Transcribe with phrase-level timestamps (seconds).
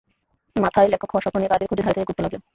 [0.63, 2.41] মাথায় লেখক হওয়ার স্বপ্ন নিয়ে কাজের খোঁজে দ্বারে দ্বারে ঘুরতে লাগলেন।